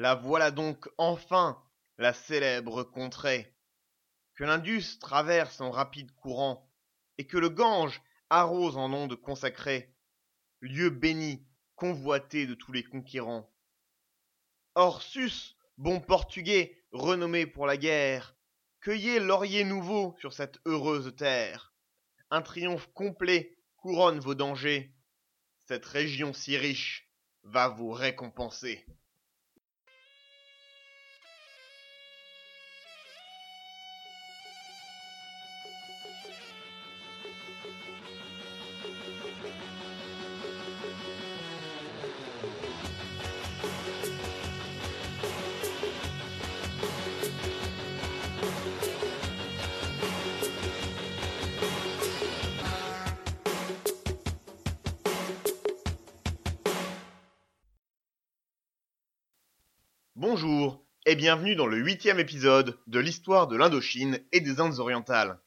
[0.00, 1.60] La voilà donc enfin,
[1.96, 3.52] la célèbre contrée,
[4.36, 6.70] que l'Indus traverse en rapide courant,
[7.18, 8.00] et que le Gange
[8.30, 9.92] arrose en ondes consacrées,
[10.60, 13.52] lieu béni, convoité de tous les conquérants.
[14.76, 18.36] Or sus, bon portugais, renommé pour la guerre,
[18.80, 21.74] cueillez lauriers nouveaux sur cette heureuse terre.
[22.30, 24.94] Un triomphe complet couronne vos dangers.
[25.66, 27.10] Cette région si riche
[27.42, 28.86] va vous récompenser.
[60.20, 65.40] Bonjour et bienvenue dans le huitième épisode de l'histoire de l'Indochine et des Indes orientales,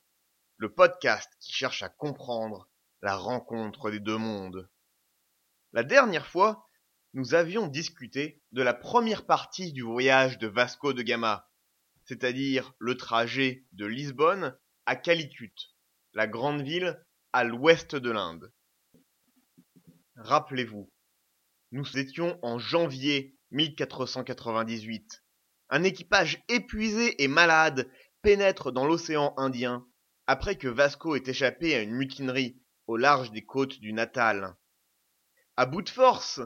[0.56, 2.70] le podcast qui cherche à comprendre
[3.02, 4.70] la rencontre des deux mondes.
[5.74, 6.70] La dernière fois,
[7.14, 11.50] nous avions discuté de la première partie du voyage de Vasco de Gama,
[12.06, 15.76] c'est-à-dire le trajet de Lisbonne à Calicut,
[16.14, 16.98] la grande ville
[17.34, 18.54] à l'ouest de l'Inde.
[20.16, 20.90] Rappelez-vous,
[21.74, 25.24] nous étions en janvier 1498.
[25.70, 27.90] Un équipage épuisé et malade
[28.22, 29.86] pénètre dans l'océan Indien
[30.28, 34.56] après que Vasco ait échappé à une mutinerie au large des côtes du Natal.
[35.58, 36.40] À bout de force,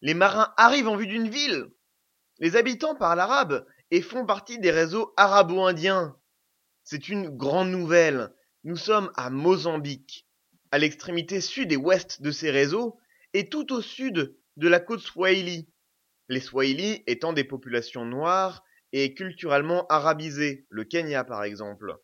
[0.00, 1.70] les marins arrivent en vue d'une ville.
[2.38, 6.16] Les habitants parlent arabe et font partie des réseaux arabo-indiens.
[6.84, 8.34] C'est une grande nouvelle.
[8.64, 10.26] Nous sommes à Mozambique,
[10.70, 12.98] à l'extrémité sud et ouest de ces réseaux,
[13.32, 15.68] et tout au sud de la côte Swahili,
[16.30, 21.96] les Swahili étant des populations noires et culturellement arabisées, le Kenya par exemple.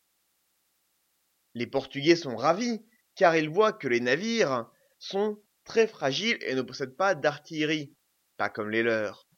[1.53, 6.61] Les Portugais sont ravis, car ils voient que les navires sont très fragiles et ne
[6.61, 7.95] possèdent pas d'artillerie,
[8.35, 9.29] pas comme les leurs.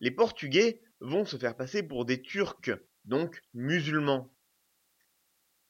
[0.00, 2.70] Les Portugais vont se faire passer pour des Turcs,
[3.06, 4.30] donc musulmans.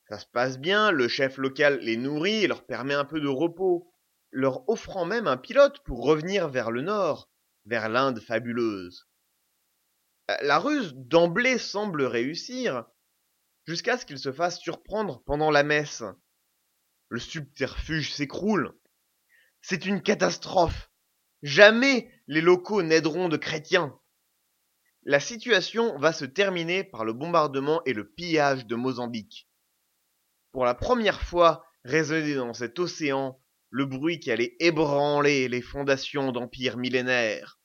[0.08, 3.28] Ça se passe bien, le chef local les nourrit et leur permet un peu de
[3.28, 3.88] repos,
[4.32, 7.30] leur offrant même un pilote pour revenir vers le nord,
[7.66, 9.09] vers l'Inde fabuleuse.
[10.31, 12.84] Euh, la ruse d'emblée semble réussir,
[13.66, 16.03] jusqu'à ce qu'il se fasse surprendre pendant la messe.
[17.09, 18.76] Le subterfuge s'écroule.
[19.60, 20.91] C'est une catastrophe.
[21.43, 23.99] Jamais les locaux n'aideront de chrétiens.
[25.03, 29.49] La situation va se terminer par le bombardement et le pillage de Mozambique.
[30.50, 33.41] Pour la première fois résonnait dans cet océan
[33.71, 37.56] le bruit qui allait ébranler les fondations d'empires millénaires.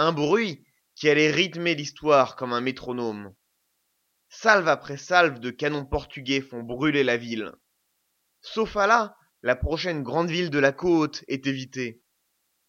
[0.00, 0.64] Un bruit
[0.94, 3.34] qui allait rythmer l'histoire comme un métronome.
[4.28, 7.52] Salve après salve de canons portugais font brûler la ville.
[8.40, 12.00] Sofala, la prochaine grande ville de la côte, est évitée.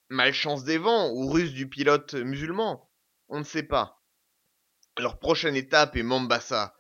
[0.10, 2.90] Malchance des vents ou ruse du pilote musulman,
[3.28, 4.02] on ne sait pas.
[4.98, 6.76] Leur prochaine étape est Mombasa,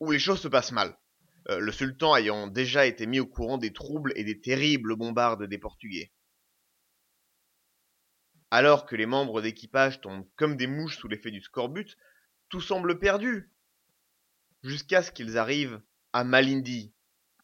[0.00, 0.98] où les choses se passent mal.
[1.48, 5.44] Euh, le sultan ayant déjà été mis au courant des troubles et des terribles bombardes
[5.44, 6.12] des Portugais.
[8.50, 11.96] Alors que les membres d'équipage tombent comme des mouches sous l'effet du scorbut,
[12.48, 13.52] tout semble perdu.
[14.62, 15.82] Jusqu'à ce qu'ils arrivent
[16.12, 16.94] à Malindi.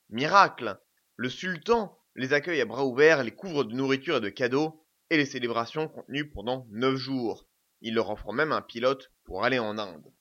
[0.09, 0.81] Miracle
[1.16, 5.16] Le sultan les accueille à bras ouverts, les couvre de nourriture et de cadeaux, et
[5.16, 7.49] les célébrations continuent pendant neuf jours.
[7.81, 10.12] Il leur offre même un pilote pour aller en Inde.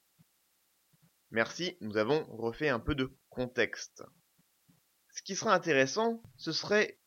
[1.32, 4.04] Merci, nous avons refait un peu de contexte.
[5.12, 7.00] Ce qui serait intéressant, ce serait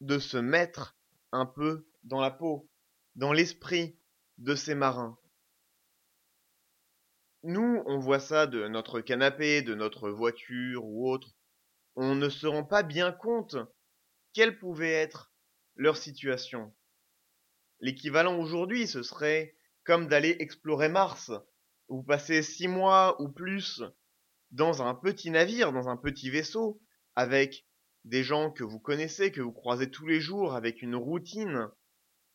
[0.00, 0.96] de se mettre
[1.30, 2.68] un peu dans la peau,
[3.16, 3.96] dans l'esprit
[4.38, 5.18] de ces marins.
[7.44, 11.34] Nous, on voit ça de notre canapé, de notre voiture ou autre.
[11.96, 13.56] On ne se rend pas bien compte
[14.32, 15.32] quelle pouvait être
[15.74, 16.72] leur situation.
[17.80, 21.32] L'équivalent aujourd'hui, ce serait comme d'aller explorer Mars.
[21.88, 23.82] Vous passez six mois ou plus
[24.52, 26.80] dans un petit navire, dans un petit vaisseau,
[27.16, 27.66] avec
[28.04, 31.68] des gens que vous connaissez, que vous croisez tous les jours, avec une routine,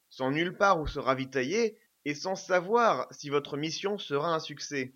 [0.10, 4.96] sans nulle part où se ravitailler, et sans savoir si votre mission sera un succès.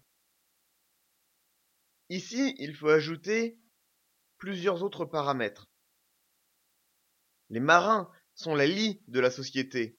[2.10, 3.58] Ici, il faut ajouter
[4.38, 5.70] plusieurs autres paramètres.
[7.50, 9.98] Les marins sont la lie de la société,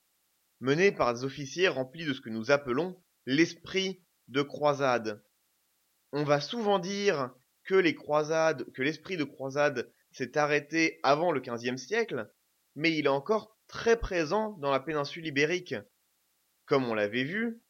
[0.61, 5.23] menés par des officiers remplis de ce que nous appelons l'esprit de croisade
[6.13, 7.31] on va souvent dire
[7.65, 12.31] que les croisades, que l'esprit de croisade s'est arrêté avant le XVe siècle,
[12.75, 15.75] mais il est encore très présent dans la péninsule ibérique.
[16.67, 17.61] comme on l'avait vu,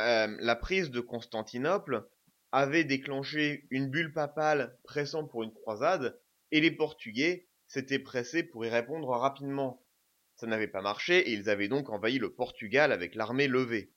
[0.00, 2.08] euh, la prise de Constantinople
[2.52, 6.18] avait déclenché une bulle papale pressant pour une croisade,
[6.52, 9.84] et les Portugais s'étaient pressés pour y répondre rapidement.
[10.36, 13.92] Ça n'avait pas marché, et ils avaient donc envahi le Portugal avec l'armée levée.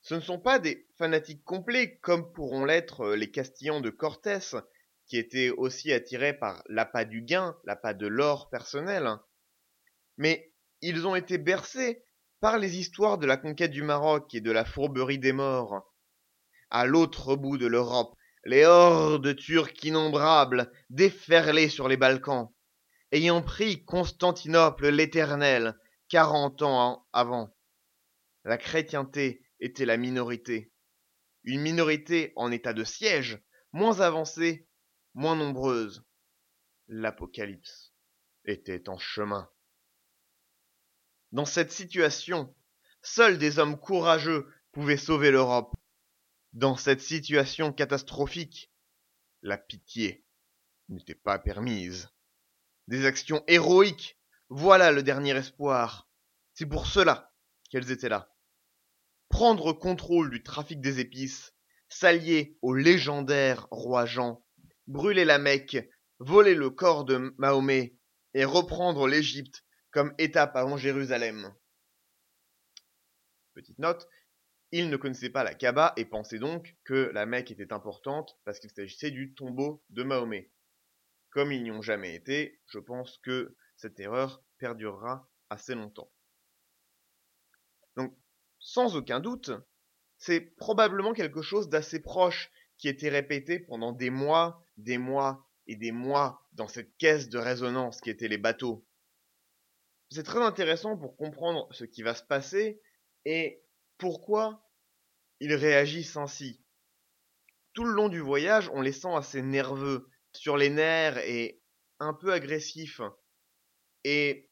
[0.00, 4.56] Ce ne sont pas des fanatiques complets comme pourront l'être euh, les Castillans de Cortés,
[5.06, 9.18] qui étaient aussi attirés par l'appât du gain, l'appât de l'or personnel.
[10.16, 12.04] Mais ils ont été bercés
[12.40, 15.92] par les histoires de la conquête du Maroc et de la fourberie des morts.
[16.70, 22.52] À l'autre bout de l'Europe, les hordes turques innombrables déferlaient sur les Balkans,
[23.10, 25.76] ayant pris Constantinople l'Éternel
[26.08, 27.56] quarante ans avant.
[28.44, 30.72] La chrétienté était la minorité.
[31.44, 33.42] Une minorité en état de siège,
[33.72, 34.68] moins avancée,
[35.14, 36.04] moins nombreuse.
[36.88, 37.92] L'Apocalypse
[38.44, 39.48] était en chemin.
[41.36, 42.56] Dans cette situation,
[43.02, 45.76] seuls des hommes courageux pouvaient sauver l'Europe.
[46.54, 48.72] Dans cette situation catastrophique,
[49.42, 50.24] la pitié
[50.88, 52.08] n'était pas permise.
[52.88, 54.18] Des actions héroïques,
[54.48, 56.08] voilà le dernier espoir.
[56.54, 57.34] C'est pour cela
[57.68, 58.34] qu'elles étaient là
[59.28, 61.52] prendre contrôle du trafic des épices,
[61.90, 64.42] s'allier au légendaire roi Jean,
[64.86, 65.86] brûler la Mecque,
[66.18, 67.94] voler le corps de Mahomet
[68.32, 69.65] et reprendre l'Égypte
[69.96, 71.54] comme étape avant Jérusalem.
[73.54, 74.06] Petite note,
[74.70, 78.58] il ne connaissait pas la Kaaba et pensait donc que la Mecque était importante parce
[78.58, 80.50] qu'il s'agissait du tombeau de Mahomet.
[81.30, 86.12] Comme ils n'y ont jamais été, je pense que cette erreur perdurera assez longtemps.
[87.96, 88.14] Donc
[88.58, 89.50] sans aucun doute,
[90.18, 95.76] c'est probablement quelque chose d'assez proche qui était répété pendant des mois, des mois et
[95.76, 98.86] des mois dans cette caisse de résonance qui étaient les bateaux.
[100.10, 102.80] C'est très intéressant pour comprendre ce qui va se passer
[103.24, 103.62] et
[103.98, 104.62] pourquoi
[105.40, 106.62] ils réagissent ainsi.
[107.72, 111.60] Tout le long du voyage, on les sent assez nerveux, sur les nerfs et
[111.98, 113.00] un peu agressifs.
[114.04, 114.50] Et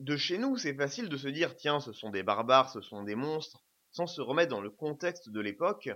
[0.00, 3.02] de chez nous, c'est facile de se dire tiens, ce sont des barbares, ce sont
[3.02, 5.90] des monstres, sans se remettre dans le contexte de l'époque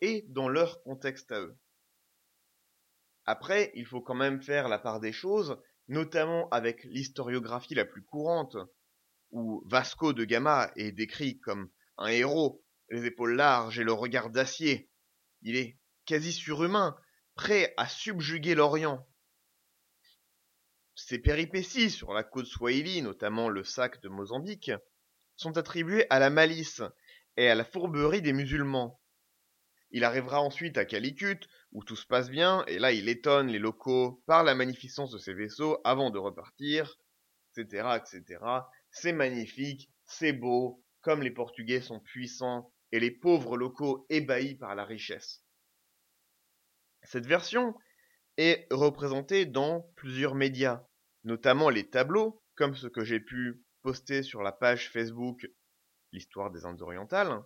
[0.00, 1.56] et dans leur contexte à eux.
[3.24, 5.58] Après, il faut quand même faire la part des choses,
[5.88, 8.56] notamment avec l'historiographie la plus courante,
[9.30, 14.30] où Vasco de Gama est décrit comme un héros, les épaules larges et le regard
[14.30, 14.90] d'acier.
[15.42, 16.96] Il est quasi surhumain,
[17.34, 19.06] prêt à subjuguer l'Orient.
[20.94, 24.72] Ces péripéties sur la côte Swahili, notamment le sac de Mozambique,
[25.36, 26.82] sont attribuées à la malice
[27.36, 29.00] et à la fourberie des musulmans.
[29.90, 31.40] Il arrivera ensuite à Calicut,
[31.76, 35.18] où tout se passe bien, et là il étonne les locaux par la magnificence de
[35.18, 36.98] ses vaisseaux avant de repartir,
[37.54, 38.42] etc., etc.
[38.90, 44.74] C'est magnifique, c'est beau, comme les Portugais sont puissants, et les pauvres locaux ébahis par
[44.74, 45.44] la richesse.
[47.02, 47.74] Cette version
[48.38, 50.82] est représenté dans plusieurs médias,
[51.24, 55.46] notamment les tableaux, comme ce que j'ai pu poster sur la page Facebook
[56.12, 57.42] L'histoire des Indes orientales.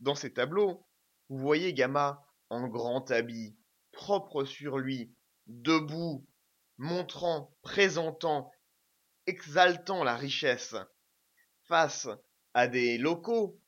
[0.00, 0.86] Dans ces tableaux,
[1.30, 2.22] vous voyez Gama
[2.54, 3.56] en grand habit,
[3.90, 5.12] propre sur lui,
[5.46, 6.24] debout,
[6.78, 8.52] montrant, présentant,
[9.26, 10.76] exaltant la richesse,
[11.66, 12.08] face
[12.54, 13.60] à des locaux,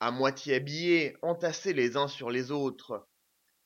[0.00, 3.08] à moitié habillés, entassés les uns sur les autres,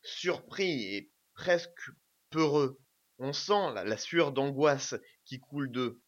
[0.02, 1.90] surpris et presque
[2.28, 2.78] peureux.
[3.18, 6.02] On sent la, sueur d'angoisse qui coule d'eux.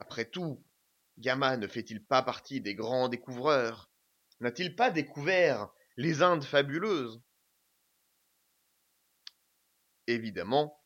[0.00, 0.64] Après tout,
[1.18, 3.90] Gama ne fait-il pas partie des grands découvreurs?
[4.40, 7.22] N'a-t-il pas découvert les Indes fabuleuses
[10.06, 10.78] Évidemment,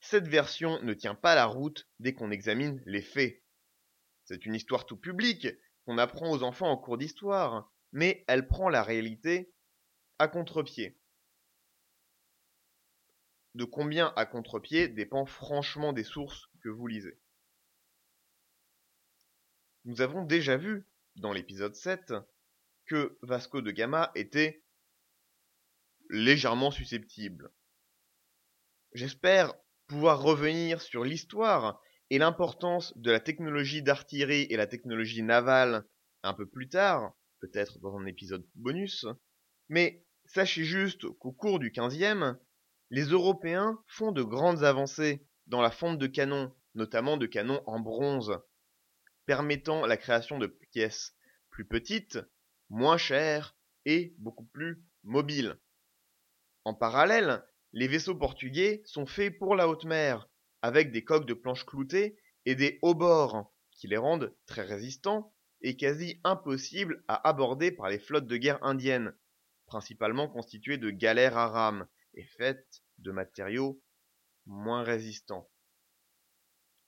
[0.00, 3.42] cette version ne tient pas la route dès qu'on examine les faits.
[4.24, 5.46] C'est une histoire tout publique
[5.84, 9.52] qu'on apprend aux enfants en cours d'histoire, mais elle prend la réalité
[10.18, 10.98] à contre-pied
[13.54, 17.18] de combien à contre-pied dépend franchement des sources que vous lisez.
[19.84, 22.14] Nous avons déjà vu, dans l'épisode 7,
[22.86, 24.62] que Vasco de Gama était
[26.10, 27.50] légèrement susceptible.
[28.92, 29.54] J'espère
[29.86, 35.84] pouvoir revenir sur l'histoire et l'importance de la technologie d'artillerie et la technologie navale
[36.22, 39.06] un peu plus tard, peut-être dans un épisode bonus,
[39.68, 42.36] mais sachez juste qu'au cours du XVe,
[42.90, 47.80] les Européens font de grandes avancées dans la fonte de canons, notamment de canons en
[47.80, 48.38] bronze,
[49.26, 51.16] permettant la création de pièces
[51.50, 52.18] plus petites,
[52.70, 55.58] moins chères et beaucoup plus mobiles.
[56.64, 60.28] En parallèle, les vaisseaux portugais sont faits pour la haute mer,
[60.62, 62.16] avec des coques de planches cloutées
[62.46, 67.88] et des hauts bords qui les rendent très résistants est quasi impossible à aborder par
[67.88, 69.14] les flottes de guerre indiennes,
[69.66, 73.82] principalement constituées de galères à rames et faites de matériaux
[74.46, 75.50] moins résistants.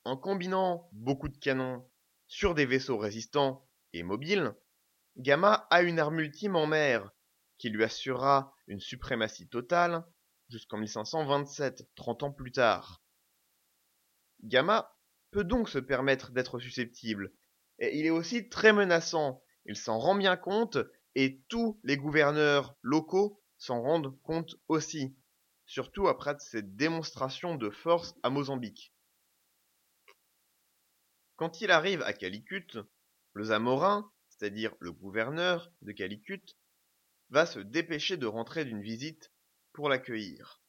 [0.04, 1.88] En combinant beaucoup de canons
[2.26, 4.54] sur des vaisseaux résistants et mobiles,
[5.16, 7.10] Gamma a une arme ultime en mer
[7.56, 10.04] qui lui assurera une suprématie totale
[10.50, 13.02] jusqu'en 1527, 30 ans plus tard.
[14.42, 14.94] Gamma
[15.30, 17.32] peut donc se permettre d'être susceptible,
[17.78, 20.78] et il est aussi très menaçant, il s'en rend bien compte,
[21.14, 25.16] et tous les gouverneurs locaux s'en rendent compte aussi,
[25.64, 28.94] surtout après cette démonstration de force à Mozambique.
[31.36, 32.78] Quand il arrive à Calicut,
[33.32, 36.56] le Zamorin, c'est-à-dire le gouverneur de Calicut,
[37.30, 39.32] va se dépêcher de rentrer d'une visite
[39.72, 40.62] pour l'accueillir.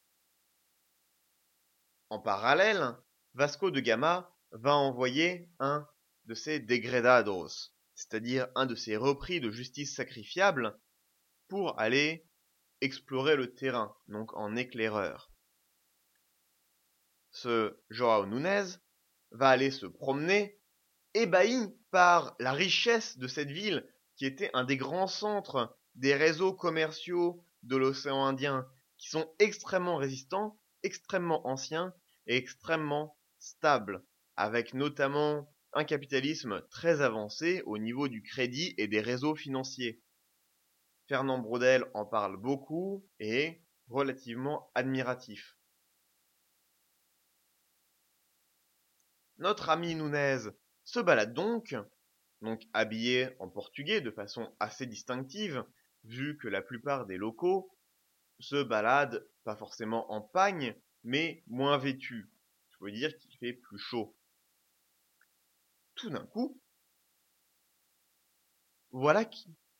[2.10, 2.96] En parallèle,
[3.34, 5.86] Vasco de Gama va envoyer un
[6.24, 10.78] de ses degredados, c'est-à-dire un de ses repris de justice sacrifiable,
[11.48, 12.26] pour aller
[12.80, 15.32] explorer le terrain, donc en éclaireur.
[17.30, 18.76] Ce Joao Nunez
[19.30, 20.57] va aller se promener,
[21.18, 26.52] ébahi par la richesse de cette ville, qui était un des grands centres des réseaux
[26.52, 28.66] commerciaux de l'océan Indien,
[28.98, 31.92] qui sont extrêmement résistants, extrêmement anciens
[32.26, 34.04] et extrêmement stables,
[34.36, 40.00] avec notamment un capitalisme très avancé au niveau du crédit et des réseaux financiers.
[41.08, 45.56] Fernand Braudel en parle beaucoup et est relativement admiratif.
[49.38, 50.50] Notre ami Nunez
[50.88, 51.76] se balade donc,
[52.40, 55.62] donc habillé en portugais de façon assez distinctive,
[56.04, 57.70] vu que la plupart des locaux
[58.40, 62.30] se baladent pas forcément en pagne, mais moins vêtus.
[62.70, 64.16] Je veux dire qu'il fait plus chaud.
[65.94, 66.58] Tout d'un coup,
[68.90, 69.26] voilà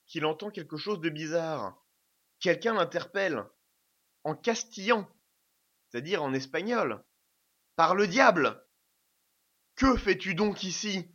[0.04, 1.82] qu'il entend quelque chose de bizarre.
[2.38, 3.44] Quelqu'un l'interpelle
[4.24, 5.08] en castillan,
[5.88, 7.02] c'est-à-dire en espagnol.
[7.76, 8.62] Par le diable
[9.78, 11.08] Que fais-tu donc ici?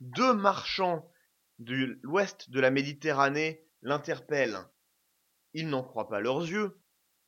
[0.00, 1.12] Deux marchands
[1.58, 4.64] de l'ouest de la Méditerranée l'interpellent.
[5.52, 6.80] Ils n'en croient pas leurs yeux.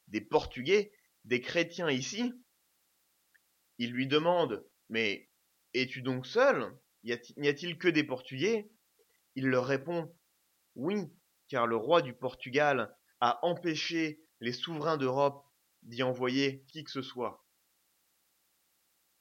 [0.06, 0.90] Des Portugais,
[1.26, 2.32] des chrétiens ici?
[3.76, 5.28] Ils lui demandent Mais
[5.74, 6.74] es-tu donc seul?
[7.04, 8.70] N'y a-t-il que des Portugais?
[9.34, 10.16] Il leur répond
[10.76, 11.12] Oui,
[11.48, 15.44] car le roi du Portugal a empêché les souverains d'Europe
[15.82, 17.44] d'y envoyer qui que ce soit.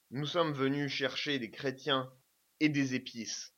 [0.10, 2.10] Nous sommes venus chercher des chrétiens
[2.62, 3.54] et des épices,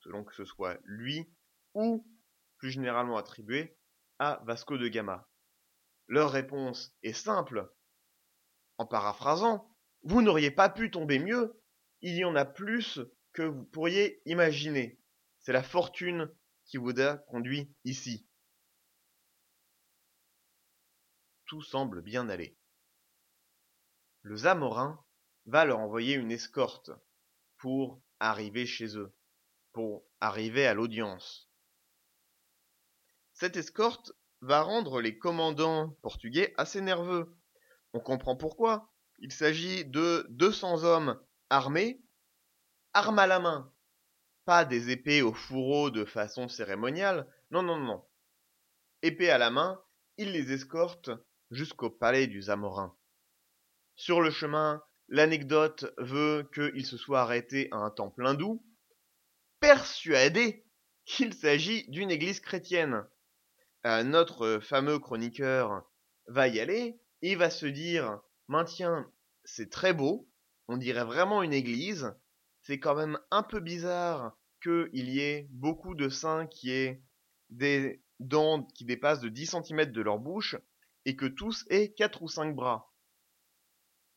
[0.00, 1.26] selon que ce soit lui
[1.72, 2.06] ou,
[2.58, 3.78] plus généralement attribué,
[4.18, 5.26] à Vasco de Gama.
[6.06, 7.72] Leur réponse est simple.
[8.76, 11.58] En paraphrasant, vous n'auriez pas pu tomber mieux,
[12.02, 13.00] il y en a plus
[13.32, 15.00] que vous pourriez imaginer.
[15.40, 16.30] C'est la fortune
[16.66, 18.26] qui vous a conduit ici.
[21.46, 22.58] Tout semble bien aller.
[24.22, 25.05] Le Zamorin
[25.46, 26.90] va leur envoyer une escorte
[27.58, 29.14] pour arriver chez eux,
[29.72, 31.50] pour arriver à l'audience.
[33.32, 37.36] Cette escorte va rendre les commandants portugais assez nerveux.
[37.92, 38.92] On comprend pourquoi.
[39.18, 42.02] Il s'agit de 200 hommes armés,
[42.92, 43.72] armes à la main.
[44.44, 47.26] Pas des épées au fourreau de façon cérémoniale.
[47.50, 48.04] Non, non, non.
[49.02, 49.82] Épée à la main,
[50.16, 51.10] ils les escortent
[51.50, 52.96] jusqu'au palais du Zamorin.
[53.96, 58.64] Sur le chemin, l'anecdote veut qu'il se soit arrêté à un temple hindou,
[59.60, 60.64] persuadé
[61.04, 63.06] qu'il s'agit d'une église chrétienne.
[63.86, 65.88] Euh, notre fameux chroniqueur
[66.26, 69.10] va y aller et va se dire Maintiens,
[69.44, 70.28] c'est très beau,
[70.68, 72.12] on dirait vraiment une église,
[72.62, 77.02] c'est quand même un peu bizarre qu'il y ait beaucoup de saints qui aient
[77.50, 80.56] des dents qui dépassent de 10 cm de leur bouche
[81.04, 82.92] et que tous aient 4 ou 5 bras.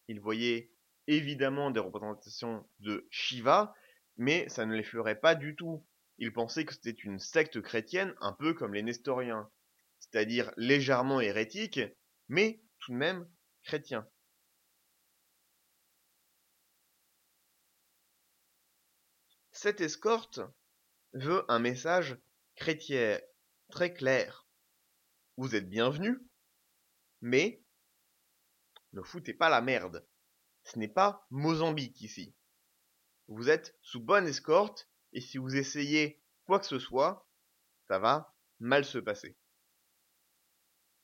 [0.07, 0.68] Il voyait
[1.09, 3.73] évidemment des représentations de Shiva,
[4.17, 5.85] mais ça ne les ferait pas du tout.
[6.17, 9.49] Il pensait que c'était une secte chrétienne un peu comme les Nestoriens
[9.99, 11.79] c'est-à-dire légèrement hérétique,
[12.27, 13.29] mais tout de même
[13.63, 14.07] chrétien.
[19.51, 20.39] Cette escorte
[21.13, 22.17] veut un message
[22.55, 23.19] chrétien
[23.69, 24.47] très clair.
[25.35, 26.17] Vous êtes bienvenus,
[27.21, 27.61] mais
[28.93, 30.05] ne foutez pas la merde.
[30.71, 32.35] Ce n'est pas Mozambique ici.
[33.27, 37.27] Vous êtes sous bonne escorte, et si vous essayez quoi que ce soit,
[37.87, 39.35] ça va mal se passer.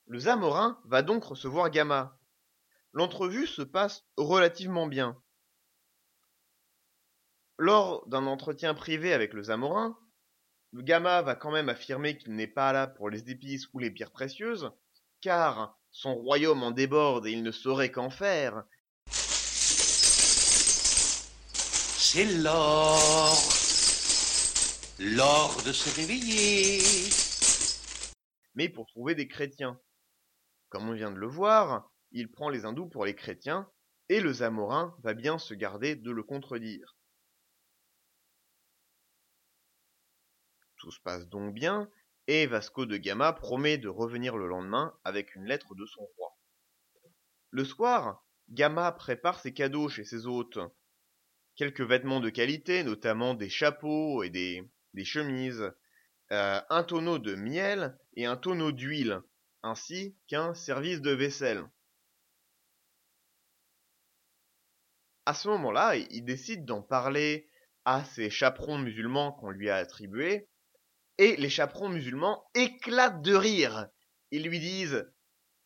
[0.06, 2.20] Le Zamorin va donc recevoir Gamma.
[2.94, 5.20] L'entrevue se passe relativement bien.
[7.58, 9.98] Lors d'un entretien privé avec le Zamorin,
[10.74, 14.12] Gamma va quand même affirmer qu'il n'est pas là pour les épices ou les pierres
[14.12, 14.72] précieuses,
[15.22, 18.64] car son royaume en déborde et il ne saurait qu'en faire.
[22.16, 23.36] C'est l'or,
[25.00, 26.80] l'or de se réveiller.
[28.54, 29.78] Mais pour trouver des chrétiens.
[30.70, 33.70] Comme on vient de le voir, il prend les hindous pour les chrétiens,
[34.08, 36.96] et le Zamorin va bien se garder de le contredire.
[40.78, 41.90] Tout se passe donc bien,
[42.28, 46.38] et Vasco de Gama promet de revenir le lendemain avec une lettre de son roi.
[47.50, 50.60] Le soir, Gama prépare ses cadeaux chez ses hôtes.
[51.56, 54.70] Quelques vêtements de qualité, notamment des chapeaux et des,
[55.04, 55.72] chemises,
[56.32, 59.22] euh, un tonneau de miel et un tonneau d'huile,
[59.64, 61.64] ainsi qu'un service de vaisselle.
[65.26, 67.50] À ce moment-là, il décide d'en parler
[67.86, 70.50] à ses chaperons musulmans qu'on lui a attribués
[71.18, 73.88] et les chaperons musulmans éclatent de rire.
[74.32, 75.10] Ils lui disent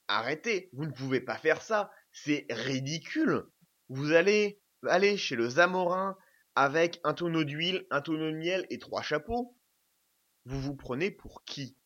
[0.07, 3.45] Arrêtez, vous ne pouvez pas faire ça, c'est ridicule.
[3.89, 6.17] Vous allez aller chez le Zamorin
[6.55, 9.55] avec un tonneau d'huile, un tonneau de miel et trois chapeaux.
[10.45, 11.77] Vous vous prenez pour qui?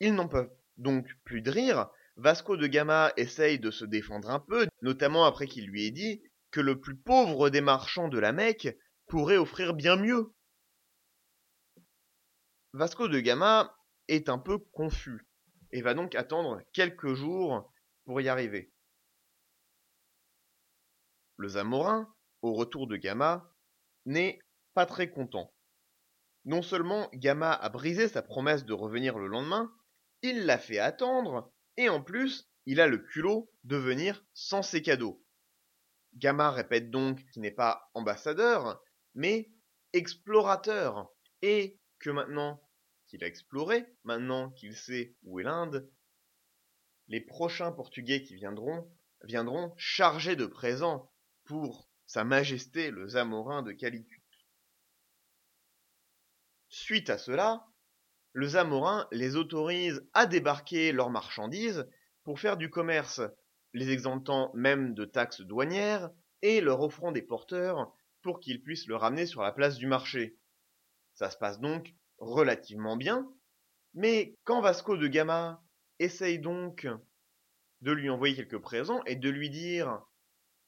[0.00, 1.90] Ils n'en peuvent donc plus de rire.
[2.16, 6.22] Vasco de Gama essaye de se défendre un peu, notamment après qu'il lui ait dit
[6.50, 10.32] que le plus pauvre des marchands de la Mecque pourrait offrir bien mieux.
[12.72, 13.76] Vasco de Gama
[14.08, 15.26] est un peu confus
[15.72, 17.72] et va donc attendre quelques jours
[18.04, 18.72] pour y arriver.
[21.40, 22.06] Le Zamorin,
[22.42, 23.50] au retour de Gama,
[24.04, 24.40] n'est
[24.74, 25.54] pas très content.
[26.44, 29.74] Non seulement Gama a brisé sa promesse de revenir le lendemain,
[30.20, 34.82] il l'a fait attendre, et en plus, il a le culot de venir sans ses
[34.82, 35.24] cadeaux.
[36.14, 38.82] Gama répète donc qu'il n'est pas ambassadeur,
[39.14, 39.50] mais
[39.94, 42.62] explorateur, et que maintenant
[43.06, 45.90] qu'il a exploré, maintenant qu'il sait où est l'Inde,
[47.08, 51.09] les prochains Portugais qui viendront viendront chargés de présents
[51.50, 54.22] pour Sa Majesté le Zamorin de Calicut.
[56.68, 57.66] Suite à cela,
[58.32, 61.88] le Zamorin les autorise à débarquer leurs marchandises
[62.22, 63.20] pour faire du commerce,
[63.72, 68.94] les exemptant même de taxes douanières et leur offrant des porteurs pour qu'ils puissent le
[68.94, 70.38] ramener sur la place du marché.
[71.14, 73.28] Ça se passe donc relativement bien,
[73.94, 75.64] mais quand Vasco de Gama
[75.98, 76.86] essaye donc
[77.80, 80.00] de lui envoyer quelques présents et de lui dire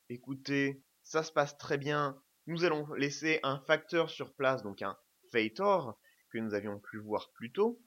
[0.08, 4.96] écoutez, ça se passe très bien, nous allons laisser un facteur sur place, donc un
[5.30, 5.98] Feitor,
[6.30, 7.80] que nous avions pu voir plus tôt,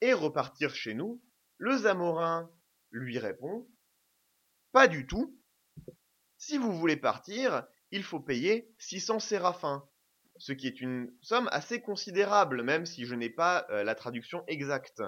[0.00, 1.22] et repartir chez nous,
[1.58, 2.50] le Zamorin
[2.90, 3.68] lui répond
[4.72, 5.38] Pas du tout.
[6.38, 9.88] Si vous voulez partir, il faut payer 600 séraphins
[10.38, 14.44] ce qui est une somme assez considérable, même si je n'ai pas euh, la traduction
[14.46, 15.02] exacte.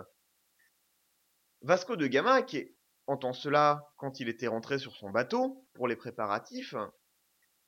[1.62, 2.74] Vasco de Gama, qui
[3.08, 6.74] entend cela quand il était rentré sur son bateau pour les préparatifs,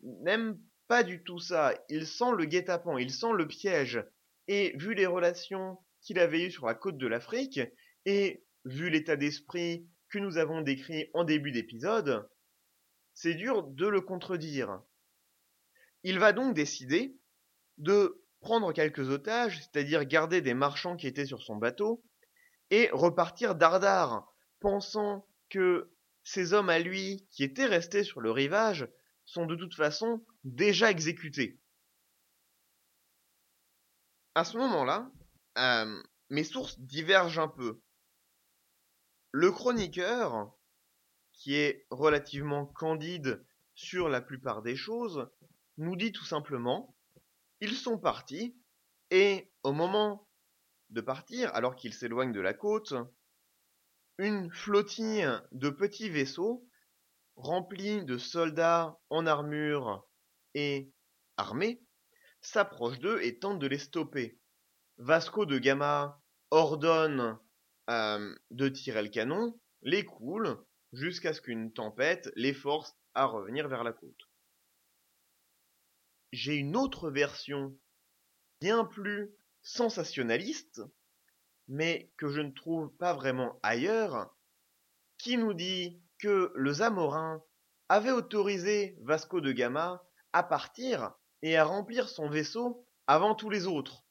[0.02, 1.74] n'aime pas du tout ça.
[1.88, 4.04] Il sent le guet-apens, il sent le piège.
[4.48, 7.60] Et vu les relations qu'il avait eues sur la côte de l'Afrique,
[8.04, 12.28] et vu l'état d'esprit que nous avons décrit en début d'épisode,
[13.14, 14.82] c'est dur de le contredire.
[16.02, 17.16] Il va donc décider
[17.78, 22.02] de prendre quelques otages, c'est-à-dire garder des marchands qui étaient sur son bateau,
[22.70, 24.26] et repartir dardard,
[24.60, 25.92] pensant que
[26.24, 28.88] ces hommes à lui qui étaient restés sur le rivage
[29.24, 31.60] sont de toute façon déjà exécutés.
[34.34, 35.10] À ce moment-là,
[35.58, 37.80] euh, mes sources divergent un peu.
[39.32, 40.52] Le chroniqueur,
[41.32, 45.28] qui est relativement candide sur la plupart des choses,
[45.76, 46.96] nous dit tout simplement
[47.60, 48.56] ils sont partis,
[49.10, 50.26] et au moment
[50.88, 52.94] de partir, alors qu'ils s'éloignent de la côte,
[54.20, 56.66] une flottille de petits vaisseaux
[57.36, 60.06] remplis de soldats en armure
[60.54, 60.92] et
[61.36, 61.82] armés
[62.40, 64.38] s'approche d'eux et tente de les stopper.
[64.98, 67.38] Vasco de Gama ordonne
[67.88, 70.56] euh, de tirer le canon, les coule,
[70.92, 74.30] jusqu'à ce qu'une tempête les force à revenir vers la côte
[76.32, 77.76] j'ai une autre version
[78.60, 79.30] bien plus
[79.62, 80.82] sensationnaliste,
[81.70, 84.36] mais que je ne trouve pas vraiment ailleurs,
[85.18, 87.42] qui nous dit que le Zamorin
[87.88, 90.02] avait autorisé Vasco de Gama
[90.32, 94.04] à partir et à remplir son vaisseau avant tous les autres.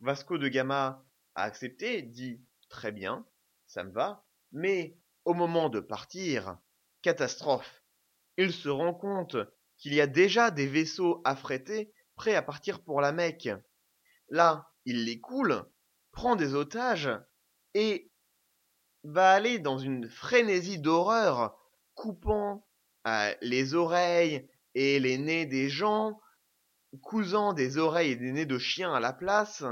[0.00, 3.26] Vasco de Gama a accepté, dit très bien,
[3.66, 6.56] ça me va, mais au moment de partir,
[7.02, 7.84] catastrophe,
[8.38, 9.36] il se rend compte
[9.76, 13.50] qu'il y a déjà des vaisseaux affrétés prêts à partir pour la Mecque.
[14.30, 15.66] Là, il les coule,
[16.12, 17.10] prend des otages
[17.74, 18.10] et
[19.04, 21.56] va aller dans une frénésie d'horreur,
[21.94, 22.66] coupant
[23.06, 26.20] euh, les oreilles et les nez des gens,
[27.02, 29.64] cousant des oreilles et des nez de chiens à la place,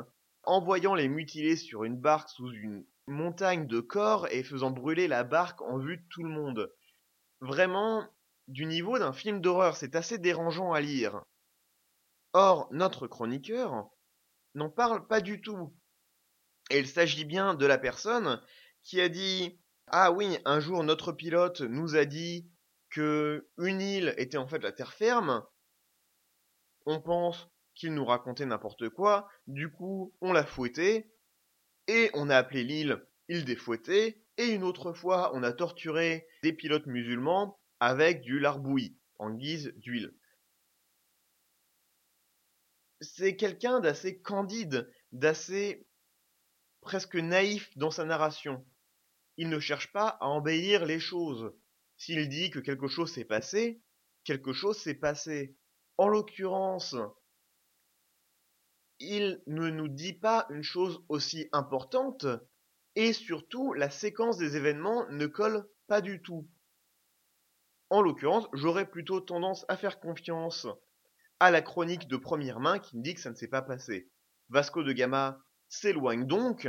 [0.45, 5.25] envoyant les mutilés sur une barque sous une montagne de corps et faisant brûler la
[5.25, 6.73] barque en vue de tout le monde.
[7.41, 8.07] Vraiment,
[8.49, 11.23] du niveau d'un film d'horreur, c'est assez dérangeant à lire.
[12.33, 13.89] Or, notre chroniqueur
[14.55, 15.75] n'en parle pas du tout.
[16.71, 18.43] Et il s'agit bien de la personne
[18.83, 22.51] qui a dit Ah oui, un jour notre pilote nous a dit
[22.91, 25.45] que une île était en fait la terre ferme.
[26.87, 31.13] On pense qu'il nous racontait n'importe quoi, du coup on l'a fouetté,
[31.87, 36.27] et on a appelé l'île île des fouettés, et une autre fois on a torturé
[36.43, 40.15] des pilotes musulmans avec du larbouillis en guise d'huile.
[43.01, 45.87] C'est quelqu'un d'assez candide, d'assez
[46.89, 48.65] presque naïf dans sa narration.
[49.37, 51.53] Il ne cherche pas à embellir les choses.
[51.99, 53.83] S'il dit que quelque chose s'est passé,
[54.25, 55.55] quelque chose s'est passé.
[55.99, 56.97] En l'occurrence,
[59.01, 62.25] il ne nous dit pas une chose aussi importante,
[62.95, 66.49] et surtout la séquence des événements ne colle pas du tout.
[67.91, 70.67] En l'occurrence, j'aurais plutôt tendance à faire confiance
[71.39, 74.11] à la chronique de première main qui me dit que ça ne s'est pas passé.
[74.49, 76.69] Vasco de Gama s'éloigne donc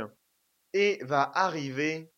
[0.72, 2.12] et va arriver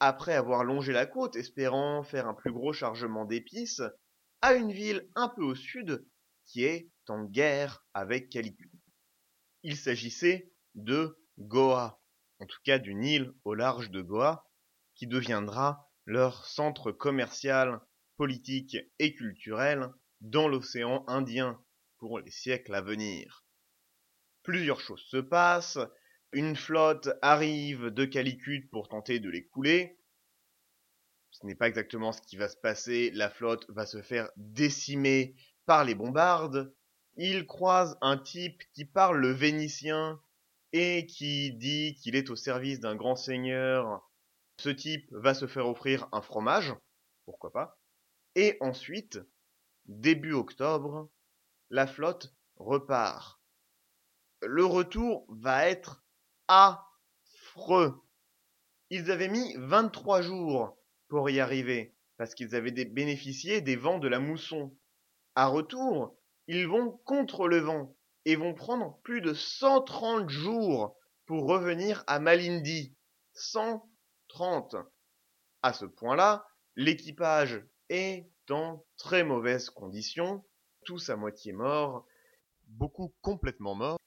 [0.00, 3.82] après avoir longé la côte, espérant faire un plus gros chargement d'épices,
[4.40, 6.06] à une ville un peu au sud
[6.44, 8.70] qui est en guerre avec Calicut.
[9.62, 12.00] Il s'agissait de Goa,
[12.38, 14.48] en tout cas d'une île au large de Goa,
[14.94, 17.80] qui deviendra leur centre commercial,
[18.16, 19.88] politique et culturel
[20.20, 21.62] dans l'océan Indien
[21.98, 23.44] pour les siècles à venir.
[24.42, 25.78] Plusieurs choses se passent,
[26.32, 29.98] une flotte arrive de Calicut pour tenter de les couler.
[31.30, 35.36] Ce n'est pas exactement ce qui va se passer, la flotte va se faire décimer
[35.66, 36.74] par les bombardes.
[37.16, 40.20] Il croise un type qui parle le vénitien
[40.72, 44.08] et qui dit qu'il est au service d'un grand seigneur.
[44.58, 46.74] Ce type va se faire offrir un fromage,
[47.24, 47.78] pourquoi pas.
[48.34, 49.20] Et ensuite,
[49.86, 51.10] début octobre,
[51.70, 53.40] la flotte repart.
[54.42, 56.04] Le retour va être
[56.48, 58.02] affreux.
[58.90, 60.76] Ils avaient mis 23 jours
[61.08, 64.76] pour y arriver, parce qu'ils avaient bénéficié des vents de la mousson.
[65.34, 71.46] À retour, ils vont contre le vent et vont prendre plus de 130 jours pour
[71.46, 72.96] revenir à Malindi.
[73.34, 74.76] 130.
[75.62, 80.44] À ce point-là, l'équipage est en très mauvaise condition,
[80.84, 82.06] tous à moitié morts,
[82.66, 83.97] beaucoup complètement morts,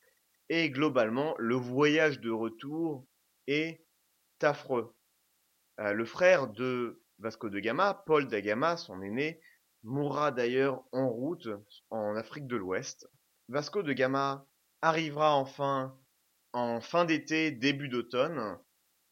[0.53, 3.07] et globalement, le voyage de retour
[3.47, 3.85] est
[4.41, 4.93] affreux.
[5.79, 9.39] Euh, le frère de Vasco de Gama, Paul da Gama, son aîné,
[9.83, 11.47] mourra d'ailleurs en route
[11.89, 13.09] en Afrique de l'Ouest.
[13.47, 14.45] Vasco de Gama
[14.81, 15.97] arrivera enfin
[16.51, 18.59] en fin d'été, début d'automne,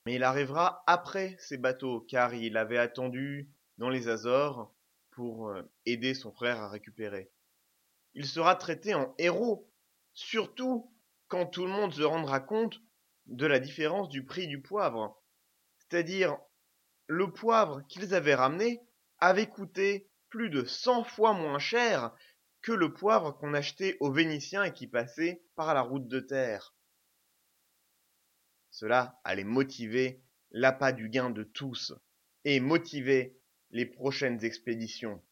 [0.06, 4.76] mais il arrivera après ses bateaux, car il avait attendu dans les Azores
[5.12, 7.32] pour euh, aider son frère à récupérer.
[8.14, 9.72] Il sera traité en héros,
[10.12, 10.92] surtout
[11.30, 12.82] quand tout le monde se rendra compte
[13.28, 15.24] de la différence du prix du poivre.
[15.78, 16.38] C'est-à-dire,
[17.08, 18.82] le poivre qu'ils avaient ramené
[19.20, 22.14] avait coûté plus de 100 fois moins cher
[22.62, 26.76] que le poivre qu'on achetait aux Vénitiens et qui passait par la route de terre.
[28.72, 31.94] Cela allait motiver l'appât du gain de tous
[32.44, 33.38] et motiver
[33.72, 35.24] les prochaines expéditions.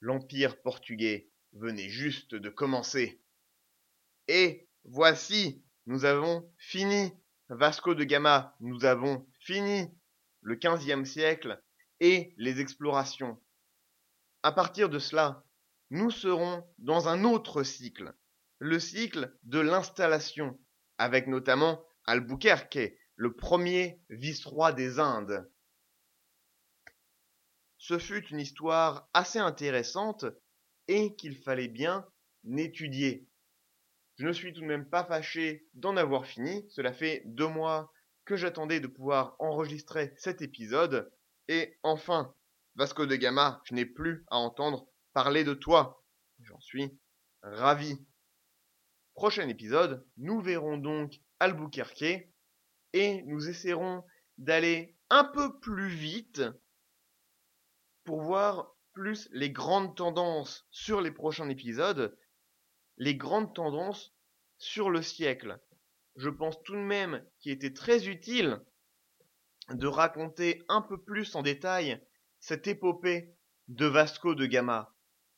[0.00, 3.20] L'Empire portugais venait juste de commencer.
[4.28, 7.12] Et Voici, nous avons fini
[7.48, 9.88] Vasco de Gama, nous avons fini
[10.40, 11.62] le XVe siècle
[12.00, 13.40] et les explorations.
[14.42, 15.44] À partir de cela,
[15.90, 18.12] nous serons dans un autre cycle,
[18.58, 20.58] le cycle de l'installation,
[20.98, 25.48] avec notamment Albuquerque, le premier vice-roi des Indes.
[27.78, 30.24] Ce fut une histoire assez intéressante
[30.88, 32.04] et qu'il fallait bien
[32.56, 33.28] étudier.
[34.22, 36.64] Je ne suis tout de même pas fâché d'en avoir fini.
[36.68, 37.92] Cela fait deux mois
[38.24, 41.12] que j'attendais de pouvoir enregistrer cet épisode.
[41.48, 42.32] Et enfin,
[42.76, 46.04] Vasco de Gama, je n'ai plus à entendre parler de toi.
[46.38, 46.96] J'en suis
[47.42, 47.98] ravi.
[49.14, 52.30] Prochain épisode, nous verrons donc Albuquerque
[52.92, 54.04] et nous essaierons
[54.38, 56.42] d'aller un peu plus vite
[58.04, 62.16] pour voir plus les grandes tendances sur les prochains épisodes,
[63.02, 64.14] les grandes tendances
[64.58, 65.58] sur le siècle.
[66.14, 68.60] Je pense tout de même qu'il était très utile
[69.70, 72.00] de raconter un peu plus en détail
[72.38, 73.34] cette épopée
[73.66, 74.94] de Vasco de Gama,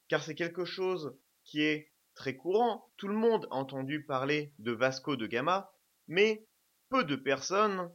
[0.09, 4.73] car c'est quelque chose qui est très courant, tout le monde a entendu parler de
[4.73, 5.73] Vasco de Gama,
[6.07, 6.47] mais
[6.91, 7.91] peu de personnes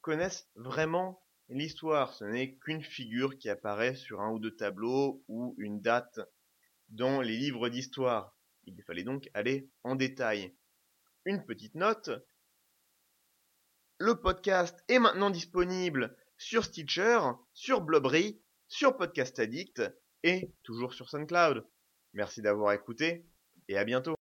[0.00, 2.12] connaissent vraiment l'histoire.
[2.14, 6.18] Ce n'est qu'une figure qui apparaît sur un ou deux tableaux ou une date
[6.94, 8.36] dans les livres d'histoire.
[8.66, 10.56] Il fallait donc aller en détail.
[11.24, 12.10] Une petite note.
[13.98, 17.20] Le podcast est maintenant disponible sur Stitcher,
[17.52, 19.82] sur Blobry, sur Podcast Addict
[20.22, 21.66] et toujours sur SoundCloud.
[22.12, 23.26] Merci d'avoir écouté
[23.68, 24.14] et à bientôt.